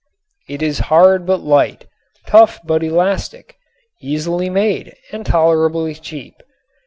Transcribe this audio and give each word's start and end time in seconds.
It 0.49 0.63
is 0.63 0.79
hard 0.89 1.27
but 1.27 1.41
light, 1.41 1.85
tough 2.25 2.59
but 2.65 2.81
elastic, 2.81 3.57
easily 4.01 4.49
made 4.49 4.95
and 5.11 5.23
tolerably 5.23 5.93
cheap. 5.93 6.41